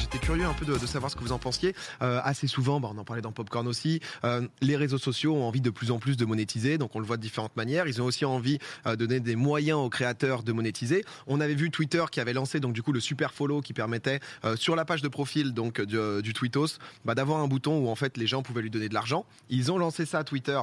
[0.00, 1.74] J'étais curieux un peu de, savoir ce que vous en pensiez.
[2.00, 5.44] Euh, assez souvent, bah, on en parlait dans Popcorn aussi, euh, les réseaux sociaux ont
[5.44, 7.86] envie de plus en plus de monétiser, donc on le voit de différentes manières.
[7.86, 11.04] Ils ont aussi envie euh, de donner des moyens aux créateurs de monétiser.
[11.26, 14.20] On avait vu Twitter qui avait lancé donc du coup le super follow qui permettait
[14.56, 17.94] sur la page de profil donc du, du Tweetos bah, d'avoir un bouton où en
[17.96, 19.26] fait les gens pouvaient lui donner de l'argent.
[19.50, 20.60] Ils ont lancé ça à Twitter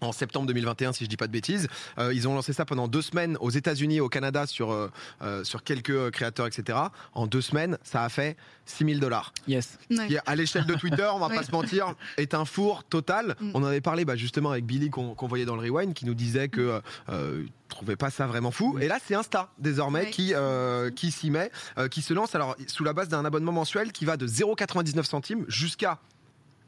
[0.00, 1.68] en septembre 2021, si je dis pas de bêtises.
[1.98, 4.90] Euh, ils ont lancé ça pendant deux semaines aux États-Unis, au Canada, sur euh,
[5.22, 6.78] euh, sur quelques créateurs, etc.
[7.14, 9.32] En deux semaines, ça a fait 6000 dollars.
[9.46, 9.78] Yes.
[9.90, 10.06] Ouais.
[10.08, 11.36] Qui, à l'échelle de Twitter, on va Ouais.
[11.36, 13.36] pas se mentir, est un four total.
[13.40, 13.50] Mm.
[13.54, 16.14] On en avait parlé bah, justement avec Billy qu'on voyait dans le rewind, qui nous
[16.14, 18.78] disait que euh, trouvait pas ça vraiment fou.
[18.80, 20.10] Et là, c'est Insta désormais Ouais.
[20.10, 23.52] qui euh, qui s'y met, euh, qui se lance alors sous la base d'un abonnement
[23.52, 25.98] mensuel qui va de 0,99 centimes jusqu'à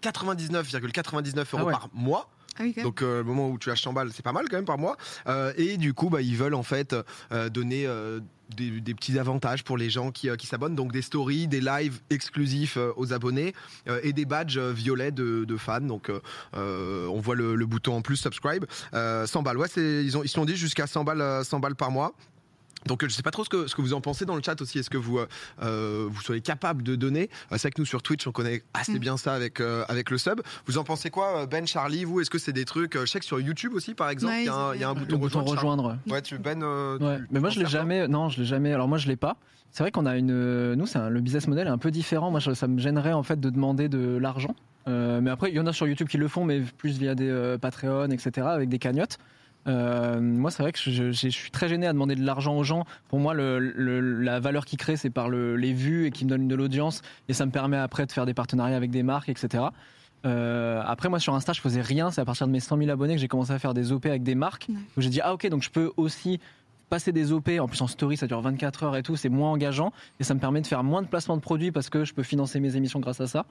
[0.02, 1.72] 99,99 euros Ah ouais.
[1.72, 2.28] par mois.
[2.58, 2.82] Ah.
[2.82, 4.78] Donc euh, le moment où tu lâches 100 balles, c'est pas mal quand même par
[4.78, 4.96] mois.
[5.26, 6.94] Euh, et du coup, bah, ils veulent en fait
[7.32, 7.86] euh, donner
[8.56, 10.74] des, petits avantages pour les gens qui, s'abonnent.
[10.74, 13.54] Donc des stories, des lives exclusifs aux abonnés
[14.02, 15.80] et des badges violets de, fans.
[15.80, 16.10] Donc
[16.52, 18.64] on voit le, bouton en plus subscribe.
[18.94, 19.58] Euh, 100 balles.
[19.58, 22.12] Ouais, ils se sont dit jusqu'à 100 balles, euh, 100 balles par mois.
[22.86, 24.42] Donc euh, je sais pas trop ce que, ce que vous en pensez dans le
[24.42, 24.78] chat aussi.
[24.78, 25.26] Est-ce que vous euh,
[25.62, 27.30] euh, vous soyez capable de donner?
[27.50, 28.98] C'est vrai que nous sur Twitch on connaît assez Mm.
[28.98, 30.40] bien ça avec euh, avec le sub.
[30.66, 32.20] Vous en pensez quoi, Ben, Charlie Vous?
[32.20, 34.46] Est-ce que c'est des trucs Je sais que sur YouTube aussi par exemple, Ouais, il
[34.46, 35.82] y, a un- ils il y a un bouton bouton rejoindre.
[35.84, 35.98] rejoindre.
[36.08, 36.62] Ouais, tu Ben.
[36.62, 37.18] euh, Ouais.
[37.18, 38.08] tu- Mais moi je l'ai jamais.
[38.08, 38.72] Non, je l'ai jamais.
[38.72, 39.36] Alors moi je l'ai pas.
[39.72, 40.74] C'est vrai qu'on a une.
[40.74, 42.30] Nous, c'est un- le business model est un peu différent.
[42.30, 44.54] Moi, ça me gênerait en fait de demander de l'argent.
[44.88, 47.14] Euh, mais après, il y en a sur YouTube qui le font, mais plus via
[47.14, 49.18] des euh, Patreon, etc., avec des cagnottes.
[49.66, 52.56] Euh, moi, c'est vrai que je, je- je suis très gêné à demander de l'argent
[52.56, 52.84] aux gens.
[53.08, 56.24] Pour moi, le, le- la valeur qu'ils créent, c'est par le- les vues et qui
[56.24, 57.02] me donnent de l'audience.
[57.28, 59.64] Et ça me permet après de faire des partenariats avec des marques, etc.
[60.24, 62.10] Euh, après, moi, sur Insta, je faisais rien.
[62.10, 64.06] C'est à partir de mes 100 000 abonnés que j'ai commencé à faire des OP
[64.06, 64.66] avec des marques.
[64.68, 64.76] Ouais.
[64.96, 66.40] Où j'ai dit, ah ok, donc je peux aussi
[66.88, 67.48] passer des OP.
[67.60, 69.16] En plus, en story, ça dure 24 heures et tout.
[69.16, 69.92] C'est moins engageant.
[70.20, 72.22] Et ça me permet de faire moins de placements de produits parce que je peux
[72.22, 73.46] financer mes émissions grâce à ça.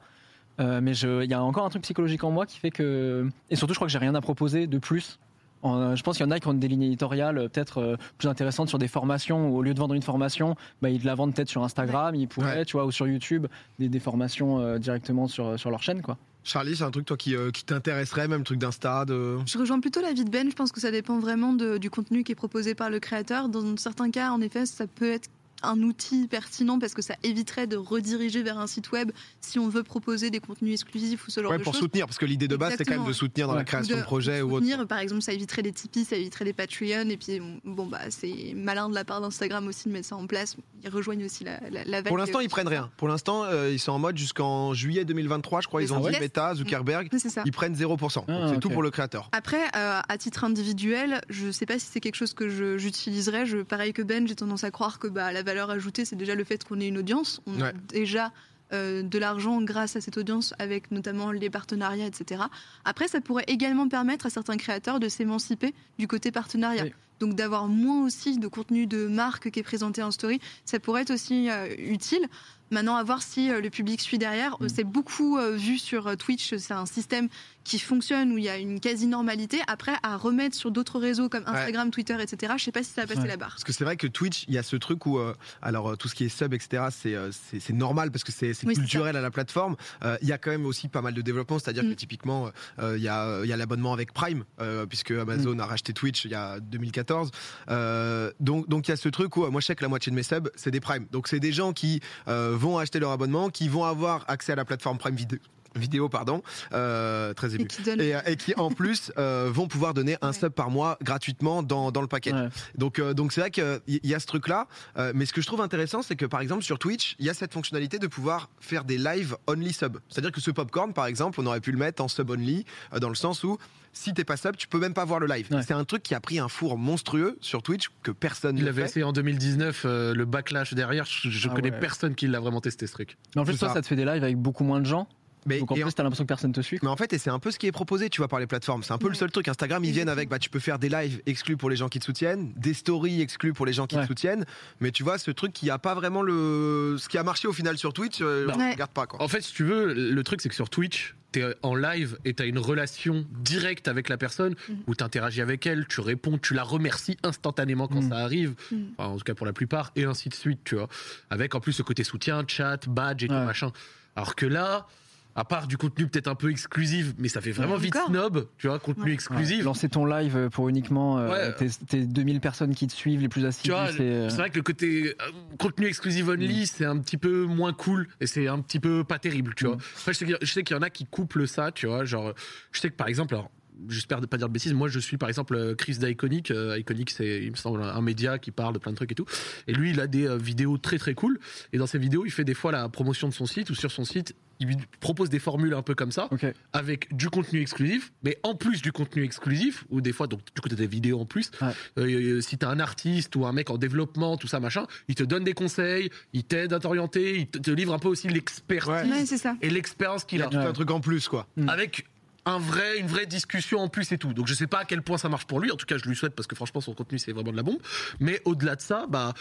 [0.61, 3.29] Euh, mais il y a encore un truc psychologique en moi qui fait que.
[3.49, 5.19] Et surtout, je crois que j'ai rien à proposer de plus.
[5.65, 7.79] En, euh, je pense qu'il y en a qui ont des lignes éditoriales euh, peut-être
[7.79, 11.03] euh, plus intéressantes sur des formations où au lieu de vendre une formation, bah, ils
[11.03, 12.65] la vendent peut-être sur Instagram, ils pourraient, Ouais.
[12.65, 13.47] tu vois, ou sur YouTube,
[13.79, 16.17] des, des formations euh, directement sur, sur leur chaîne, quoi.
[16.43, 19.37] Charlie, c'est un truc toi qui, euh, qui t'intéresserait, même le truc d'Insta, de.
[19.47, 20.47] Je rejoins plutôt l'avis de Ben.
[20.47, 23.49] Je pense que ça dépend vraiment de- du contenu qui est proposé par le créateur.
[23.49, 25.27] Dans certains cas, en effet, ça peut être
[25.69, 29.11] un outil pertinent parce que ça éviterait de rediriger vers un site web
[29.41, 31.81] si on veut proposer des contenus exclusifs ou ce genre Ouais, de pour choses.
[31.81, 34.01] soutenir, parce que l'idée de base, c'est quand même de soutenir dans la création de,
[34.01, 34.65] de projets ou autre.
[34.65, 37.99] soutenir, par exemple, ça éviterait des Tipeee, ça éviterait des Patreon, et puis bon bah
[38.09, 40.55] c'est malin de la part d'Instagram aussi de mettre ça en place.
[40.83, 42.89] Ils rejoignent aussi la, la, la vague Pour l'instant, ils prennent rien.
[42.97, 45.81] Pour l'instant, euh, ils sont en mode jusqu'en juillet 2023, je crois.
[45.81, 47.41] Ils ont dit Meta, Zuckerberg, ça.
[47.45, 47.87] ils prennent 0%.
[47.87, 49.29] Donc Ah, c'est tout pour le créateur.
[49.31, 53.45] Après, euh, à titre individuel, je sais pas si c'est quelque chose que je- j'utiliserais.
[53.45, 56.35] Je, pareil que Ben, j'ai tendance à croire que bah, la valeur ajoutée, c'est déjà
[56.35, 57.41] le fait qu'on ait une audience.
[57.47, 58.31] On a déjà
[58.73, 62.41] euh, de l'argent grâce à cette audience, avec notamment les partenariats, etc.
[62.83, 66.83] Après, ça pourrait également permettre à certains créateurs de s'émanciper du côté partenariat.
[66.83, 66.93] Oui.
[67.19, 71.03] Donc d'avoir moins aussi de contenu de marque qui est présenté en story, ça pourrait
[71.03, 72.27] être aussi euh, utile.
[72.71, 74.57] Maintenant, à voir si euh, le public suit derrière.
[74.59, 74.69] Mm.
[74.69, 76.55] C'est beaucoup euh, vu sur euh, Twitch.
[76.57, 77.29] C'est un système
[77.63, 79.59] qui fonctionne où il y a une quasi-normalité.
[79.67, 83.01] Après, à remettre sur d'autres réseaux comme Instagram, Twitter, etc., je sais pas si ça
[83.01, 83.27] va passer Ouais.
[83.27, 83.49] la barre.
[83.51, 85.33] Parce que c'est vrai que Twitch, il y a ce truc où, euh,
[85.63, 87.31] alors euh, tout ce qui est sub, etc., c'est euh,
[87.73, 89.75] normal parce que c'est Oui, culturel à la plateforme.
[90.03, 91.89] Euh, Il y a quand même aussi pas mal de développement, c'est-à-dire Mm.
[91.89, 92.49] que typiquement,
[92.79, 95.91] euh, il y a, il y a l'abonnement avec Prime, euh, puisque Amazon a racheté
[95.93, 97.31] Twitch il y a 2014.
[97.69, 99.89] Euh, donc donc il y a ce truc où euh, moi je sais que la
[99.89, 101.05] moitié de mes subs c'est des Prime.
[101.11, 104.55] Donc c'est des gens qui euh, vont acheter leur abonnement, qui vont avoir accès à
[104.55, 105.39] la plateforme Prime Vidéo,
[105.75, 106.41] vidéo pardon,
[106.73, 108.01] euh, très ému Et qui donne.
[108.01, 110.33] et, euh, et qui en plus euh, vont pouvoir donner un Ouais.
[110.33, 112.33] sub par mois gratuitement dans, dans le paquet.
[112.33, 112.47] Ouais.
[112.77, 114.67] Donc euh, donc c'est vrai qu'il y a ce truc là,
[115.13, 117.33] mais ce que je trouve intéressant c'est que par exemple sur Twitch il y a
[117.33, 119.97] cette fonctionnalité de pouvoir faire des live only sub.
[120.09, 122.99] C'est-à-dire que ce popcorn par exemple on aurait pu le mettre en sub only euh,
[122.99, 123.57] dans le sens où
[123.93, 125.47] si t'es pas sub tu peux même pas voir le live.
[125.51, 125.61] Ouais.
[125.63, 128.69] C'est un truc qui a pris un four monstrueux sur Twitch que personne Il ne
[128.69, 128.87] avait fait.
[128.89, 131.79] essayé en 2019, euh, le backlash derrière, je, je Ah connais ouais.
[131.79, 133.17] personne qui l'a vraiment testé ce truc.
[133.35, 133.75] Mais en C'est toi, ça.
[133.75, 135.07] ça te fait des lives avec beaucoup moins de gens.
[135.45, 136.79] Mais, donc en plus, t'as l'impression que personne te suit.
[136.81, 138.47] Mais en fait, et c'est un peu ce qui est proposé, tu vois, par les
[138.47, 138.81] plateformes.
[138.83, 139.17] C'est un peu le Ouais.
[139.17, 139.47] seul truc.
[139.47, 141.99] Instagram, ils viennent avec, bah, tu peux faire des lives exclus pour les gens qui
[141.99, 144.01] te soutiennent, des stories exclus pour les gens qui Ouais.
[144.03, 144.45] te soutiennent.
[144.79, 147.53] Mais tu vois, ce truc qui a pas vraiment le, ce qui a marché au
[147.53, 148.71] final sur Twitch, euh, on Ouais.
[148.73, 149.21] regarde pas, quoi.
[149.21, 152.33] En fait, si tu veux, le truc c'est que sur Twitch, t'es en live et
[152.33, 154.77] t'as une relation directe avec la personne Mhm.
[154.87, 158.09] où t'interagis avec elle, tu réponds, tu la remercies instantanément quand Mhm.
[158.09, 158.55] ça arrive.
[158.97, 160.87] Enfin, en tout cas pour la plupart, et ainsi de suite, tu vois.
[161.29, 163.45] Avec en plus ce côté soutien, chat, badge et tout Ouais.
[163.45, 163.71] machin.
[164.15, 164.87] Alors que là,
[165.37, 168.67] À part du contenu peut-être un peu exclusif, mais ça fait vraiment vite snob, tu
[168.67, 169.11] vois, contenu Ouais.
[169.13, 169.57] exclusif.
[169.57, 171.53] Ouais, lancer ton live pour uniquement euh, Ouais.
[171.55, 174.55] tes, tes 2000 personnes qui te suivent, les plus vois, c'est, euh, c'est vrai que
[174.55, 178.59] le côté euh, contenu exclusif only, c'est un petit peu moins cool et c'est un
[178.61, 179.75] petit peu pas terrible, tu vois.
[179.75, 179.79] Mm.
[179.99, 181.71] Après, je sais qu'il y a- je sais qu'il y en a qui couplent ça,
[181.73, 182.05] tu vois.
[182.05, 182.33] Genre,
[182.71, 183.51] je sais que par exemple, alors,
[183.89, 186.51] j'espère ne pas dire de bêtises, moi je suis par exemple euh, Chris d'Iconic.
[186.51, 189.15] Euh, Iconic, c'est, il me semble, un média qui parle de plein de trucs et
[189.15, 189.25] tout.
[189.67, 191.39] Et lui, il a des euh, vidéos très très cool.
[191.73, 193.91] Et dans ses vidéos, il fait des fois la promotion de son site ou sur
[193.91, 196.29] son site, il lui propose des formules un peu comme ça
[196.73, 200.61] avec du contenu exclusif, mais en plus du contenu exclusif, ou des fois, donc du
[200.61, 201.51] coup, t'as des vidéos en plus.
[201.61, 201.73] Ouais.
[201.97, 205.23] Euh, si t'as un artiste ou un mec en développement, tout ça, machin, il te
[205.23, 208.75] donne des conseils, il t'aide à t'orienter, il te, te livre un peu aussi l'expertise
[208.85, 209.03] Ouais.
[209.09, 209.55] Ouais, c'est ça.
[209.61, 210.47] et l'expérience qu'il a.
[210.47, 211.47] Tout un truc en plus, quoi.
[211.67, 212.05] Avec
[212.45, 214.33] un vrai, une vraie discussion en plus et tout.
[214.33, 215.71] Donc je sais pas à quel point ça marche pour lui.
[215.71, 217.63] En tout cas, je lui souhaite parce que franchement, son contenu, c'est vraiment de la
[217.63, 217.79] bombe.
[218.19, 219.33] Mais au-delà de ça, bah.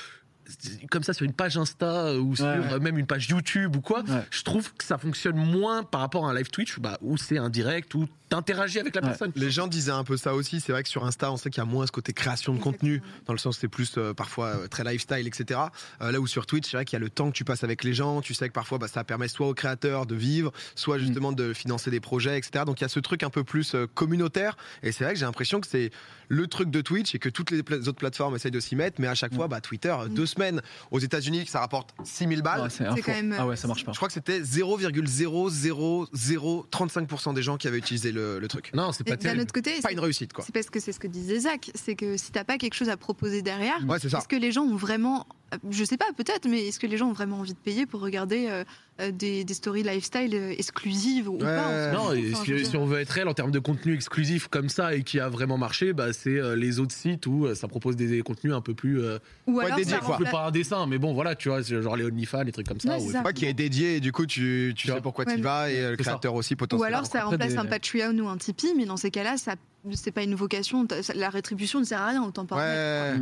[0.58, 2.61] C'est- Comme ça sur une page Insta euh, ou sur Ouais.
[2.73, 4.23] euh, même une page YouTube ou quoi, Ouais.
[4.31, 7.38] je trouve que ça fonctionne moins par rapport à un live Twitch bah, où c'est
[7.38, 9.08] un direct, où t'interagis avec la Ouais.
[9.08, 9.32] personne.
[9.37, 10.61] Les gens disaient un peu ça aussi.
[10.61, 12.58] C'est vrai que sur Insta, on sait qu'il y a moins ce côté création de
[12.61, 15.61] contenu, dans le sens c'est plus euh, parfois euh, très lifestyle, etc.
[16.02, 17.64] Euh, là où sur Twitch, c'est vrai qu'il y a le temps que tu passes
[17.64, 18.20] avec les gens.
[18.20, 21.52] Tu sais que parfois, bah, ça permet soit aux créateurs de vivre, soit justement de
[21.52, 22.64] financer des projets, etc.
[22.67, 24.56] Donc il y a ce truc un peu plus euh, communautaire.
[24.82, 25.91] Et c'est vrai que j'ai l'impression que c'est
[26.29, 29.00] le truc de Twitch et que toutes les pla- autres plateformes essayent de s'y mettre.
[29.00, 30.60] Mais à chaque fois, bah, Twitter, deux semaines
[30.90, 32.62] aux États-Unis, ça rapporte 6000 balles.
[32.62, 33.92] Ouais, c'est quand même, Ah ouais, ça marche pas.
[33.92, 38.70] Je crois que c'était 0,00035% des gens qui avaient utilisé le, le truc.
[38.75, 39.42] Non, c'est pas d'un terrible.
[39.42, 40.44] autre côté, Pas c'est une réussite, quoi.
[40.44, 42.88] c'est parce que c'est ce que disait Zach, c'est que si t'as pas quelque chose
[42.88, 45.26] à proposer derrière, Ouais, est-ce que les gens ont vraiment,
[45.71, 48.01] je sais pas, peut-être, mais est-ce que les gens ont vraiment envie de payer pour
[48.01, 48.65] regarder euh,
[49.01, 51.41] euh, des, des stories lifestyle euh, exclusives ou Ouais.
[51.41, 54.95] pas Non, Enfin, si, on veut être réel en termes de contenu exclusif comme ça
[54.95, 57.97] et qui a vraiment marché, bah, c'est euh, les autres sites où euh, ça propose
[57.97, 59.01] des, des contenus un peu plus.
[59.03, 60.15] Euh, Ou Ouais, alors dédié, ça quoi.
[60.15, 62.53] un peu remplace- pas un dessin, mais bon, voilà, tu vois, genre les OnlyFans, les
[62.53, 62.91] trucs comme ça.
[62.99, 63.23] Ouais, ça.
[63.23, 65.97] Ouais, qui est dédié et du coup tu, sais pourquoi Ouais, tu vas et le
[65.97, 66.11] c'est ça.
[66.11, 66.97] créateur aussi Ou potentiellement.
[66.99, 69.55] alors ça remplace des- un Patreon ou un Tipeee, mais dans ces cas-là, ça
[69.93, 72.56] c'est pas une vocation, la rétribution ne sert à rien, autant pas.
[72.56, 73.19] Ouais.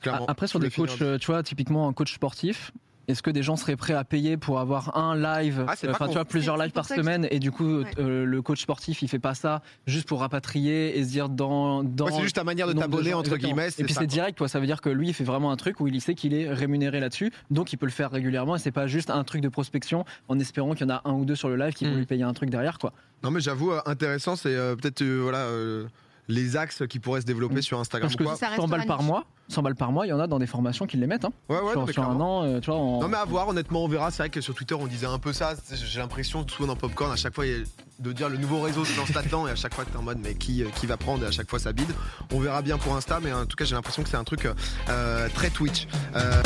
[0.00, 0.26] Clairement.
[0.28, 1.06] Après, sur des coachs, finir.
[1.14, 2.72] euh, tu vois, typiquement un coach sportif,
[3.08, 6.08] est-ce que des gens seraient prêts à payer pour avoir un live, Ah, euh, enfin,
[6.08, 7.84] tu vois, plusieurs lives par semaine, et du coup, Ouais.
[8.00, 11.84] euh, le coach sportif, il fait pas ça juste pour rapatrier et se dire dans.
[11.84, 13.54] dans Ouais, c'est juste ta manière de t'abonner entre exactement.
[13.54, 13.70] guillemets.
[13.78, 14.48] Et puis c'est direct, quoi.
[14.48, 16.52] Ça veut dire que lui, il fait vraiment un truc où il sait qu'il est
[16.52, 18.56] rémunéré là-dessus, donc il peut le faire régulièrement.
[18.56, 21.12] Et c'est pas juste un truc de prospection en espérant qu'il y en a un
[21.12, 21.98] ou deux sur le live qui vont Mm.
[21.98, 22.92] lui payer un truc derrière, quoi.
[23.22, 25.86] Non mais j'avoue intéressant, c'est euh, peut-être euh, voilà euh,
[26.28, 27.62] les axes qui pourraient se développer Mm.
[27.62, 28.36] sur Instagram Parce ou que quoi.
[28.36, 30.46] Ça 100 balles par mois, 100 balles par mois, il y en a dans des
[30.46, 31.24] formations qui les mettent.
[31.24, 31.32] Hein.
[31.48, 32.78] Ouais ouais, sur non, sur un an, euh, tu vois.
[32.80, 34.10] en- Non mais à voir, honnêtement on verra.
[34.10, 35.54] C'est vrai que sur Twitter on disait un peu ça.
[35.72, 37.64] J'ai l'impression souvent dans Popcorn à chaque fois il y a-
[37.98, 40.18] de dire le nouveau réseau se lance là-dedans et à chaque fois t'es en mode
[40.22, 41.90] mais qui euh, qui va prendre et à chaque fois ça bide.
[42.32, 44.46] On verra bien pour Insta mais en tout cas j'ai l'impression que c'est un truc
[44.88, 45.86] euh, très Twitch.
[46.14, 46.42] Euh,